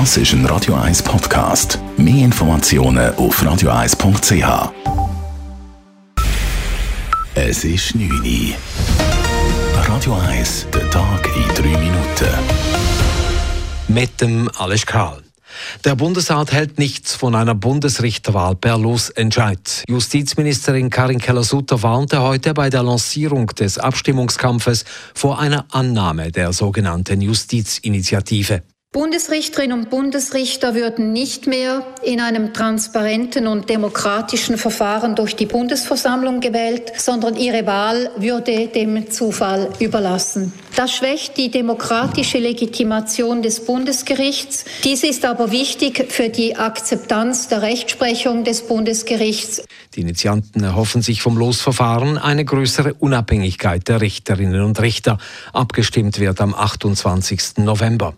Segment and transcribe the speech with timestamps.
[0.00, 1.78] Das ist ein Radio 1 Podcast.
[1.96, 4.72] Mehr Informationen auf radio1.ch.
[7.36, 8.54] Es ist 9 Uhr.
[9.86, 12.28] Radio 1, der Tag in 3 Minuten.
[13.86, 15.22] Mit dem Alles Kral.
[15.84, 19.84] Der Bundesrat hält nichts von einer Bundesrichterwahl per Losentscheid.
[19.86, 24.84] Justizministerin Karin Keller-Sutter warnte heute bei der Lancierung des Abstimmungskampfes
[25.14, 28.62] vor einer Annahme der sogenannten Justizinitiative.
[28.94, 36.38] Bundesrichterinnen und Bundesrichter würden nicht mehr in einem transparenten und demokratischen Verfahren durch die Bundesversammlung
[36.38, 40.52] gewählt, sondern ihre Wahl würde dem Zufall überlassen.
[40.76, 44.64] Das schwächt die demokratische Legitimation des Bundesgerichts.
[44.84, 49.64] Dies ist aber wichtig für die Akzeptanz der Rechtsprechung des Bundesgerichts.
[49.96, 55.18] Die Initianten erhoffen sich vom Losverfahren eine größere Unabhängigkeit der Richterinnen und Richter.
[55.52, 57.56] Abgestimmt wird am 28.
[57.56, 58.14] November.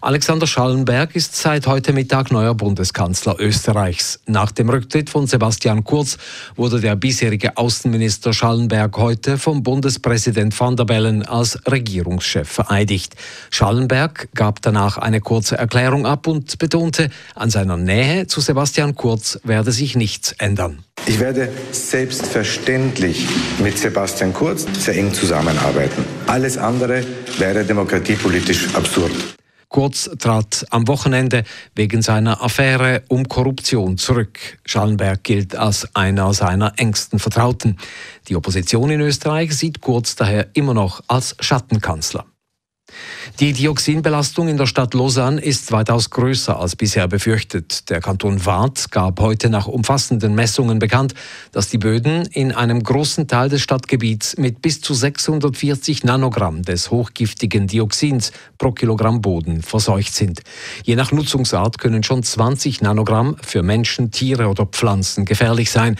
[0.00, 4.20] Alexander Schallenberg ist seit heute Mittag neuer Bundeskanzler Österreichs.
[4.26, 6.18] Nach dem Rücktritt von Sebastian Kurz
[6.56, 13.14] wurde der bisherige Außenminister Schallenberg heute vom Bundespräsident van der Bellen als Regierungschef vereidigt.
[13.50, 19.38] Schallenberg gab danach eine kurze Erklärung ab und betonte, an seiner Nähe zu Sebastian Kurz
[19.44, 20.84] werde sich nichts ändern.
[21.06, 23.26] Ich werde selbstverständlich
[23.62, 26.04] mit Sebastian Kurz sehr eng zusammenarbeiten.
[26.26, 27.02] Alles andere
[27.38, 29.12] wäre demokratiepolitisch absurd.
[29.68, 34.58] Kurz trat am Wochenende wegen seiner Affäre um Korruption zurück.
[34.64, 37.76] Schallenberg gilt als einer seiner engsten Vertrauten.
[38.28, 42.24] Die Opposition in Österreich sieht Kurz daher immer noch als Schattenkanzler.
[43.40, 47.88] Die Dioxinbelastung in der Stadt Lausanne ist weitaus größer als bisher befürchtet.
[47.88, 51.14] Der Kanton Waadt gab heute nach umfassenden Messungen bekannt,
[51.52, 56.90] dass die Böden in einem großen Teil des Stadtgebiets mit bis zu 640 Nanogramm des
[56.90, 60.40] hochgiftigen Dioxins pro Kilogramm Boden verseucht sind.
[60.82, 65.94] Je nach Nutzungsart können schon 20 Nanogramm für Menschen, Tiere oder Pflanzen gefährlich sein.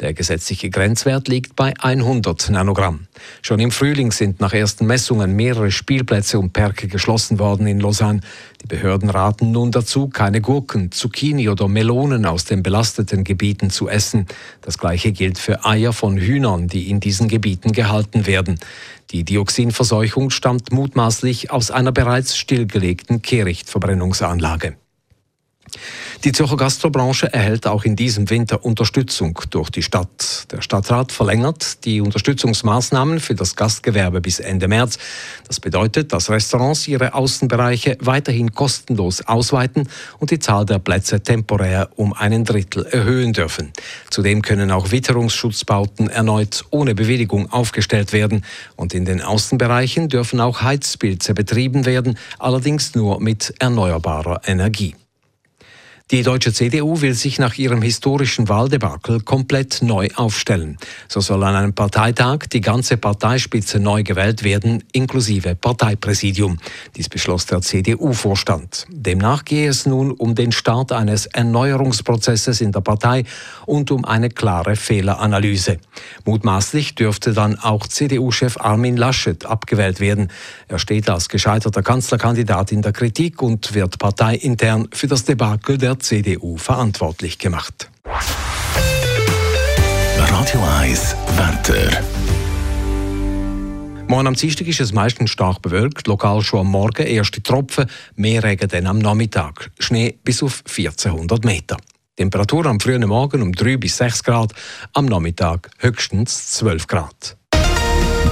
[0.00, 3.06] Der gesetzliche Grenzwert liegt bei 100 Nanogramm.
[3.42, 8.20] Schon im Frühling sind nach ersten Messungen mehrere Spielplätze und Perke geschlossen worden in Lausanne.
[8.62, 13.90] Die Behörden raten nun dazu, keine Gurken, Zucchini oder Melonen aus den belasteten Gebieten zu
[13.90, 14.26] essen.
[14.62, 18.58] Das gleiche gilt für Eier von Hühnern, die in diesen Gebieten gehalten werden.
[19.10, 24.76] Die Dioxinverseuchung stammt mutmaßlich aus einer bereits stillgelegten Kehrichtverbrennungsanlage.
[26.22, 30.52] Die Zürcher Gastrobranche erhält auch in diesem Winter Unterstützung durch die Stadt.
[30.52, 34.98] Der Stadtrat verlängert die Unterstützungsmaßnahmen für das Gastgewerbe bis Ende März.
[35.48, 39.88] Das bedeutet, dass Restaurants ihre Außenbereiche weiterhin kostenlos ausweiten
[40.18, 43.72] und die Zahl der Plätze temporär um einen Drittel erhöhen dürfen.
[44.10, 48.44] Zudem können auch Witterungsschutzbauten erneut ohne Bewilligung aufgestellt werden
[48.76, 54.94] und in den Außenbereichen dürfen auch Heizpilze betrieben werden, allerdings nur mit erneuerbarer Energie.
[56.10, 60.76] Die deutsche CDU will sich nach ihrem historischen Wahldebakel komplett neu aufstellen.
[61.06, 66.58] So soll an einem Parteitag die ganze Parteispitze neu gewählt werden, inklusive Parteipräsidium.
[66.96, 68.88] Dies beschloss der CDU-Vorstand.
[68.90, 73.22] Demnach gehe es nun um den Start eines Erneuerungsprozesses in der Partei
[73.64, 75.78] und um eine klare Fehleranalyse.
[76.24, 80.32] Mutmaßlich dürfte dann auch CDU-Chef Armin Laschet abgewählt werden.
[80.66, 86.22] Er steht als gescheiterter Kanzlerkandidat in der Kritik und wird parteiintern für das Debakel der
[86.22, 87.90] CDU verantwortlich gemacht.
[90.18, 92.02] Radio 1 Wetter.
[94.08, 98.42] Morgen am Dienstag ist es meistens stark bewölkt, lokal schon am Morgen erste Tropfen, mehr
[98.42, 99.70] Regen dann am Nachmittag.
[99.78, 101.76] Schnee bis auf 1400 Meter.
[102.16, 104.52] Temperatur am frühen Morgen um 3 bis 6 Grad,
[104.94, 107.36] am Nachmittag höchstens 12 Grad.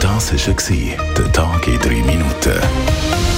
[0.00, 3.37] Das war der Tag in 3 Minuten.